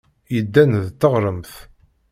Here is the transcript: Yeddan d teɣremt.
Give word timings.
Yeddan 0.33 0.71
d 0.85 0.87
teɣremt. 0.99 1.51